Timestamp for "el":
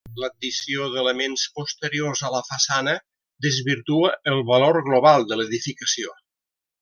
4.35-4.43